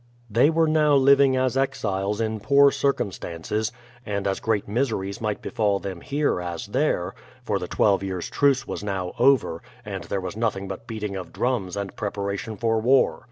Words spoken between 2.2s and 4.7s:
poor circumstances; and as great